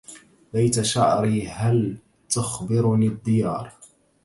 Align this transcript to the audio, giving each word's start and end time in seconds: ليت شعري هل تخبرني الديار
ليت 0.53 0.81
شعري 0.81 1.47
هل 1.47 1.97
تخبرني 2.29 3.07
الديار 3.07 3.71